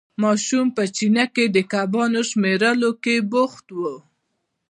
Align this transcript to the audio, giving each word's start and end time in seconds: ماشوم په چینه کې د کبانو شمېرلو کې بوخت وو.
ماشوم 0.23 0.67
په 0.77 0.83
چینه 0.95 1.25
کې 1.33 1.45
د 1.49 1.57
کبانو 1.71 2.21
شمېرلو 2.29 2.91
کې 3.03 3.15
بوخت 3.31 3.65
وو. 3.77 3.95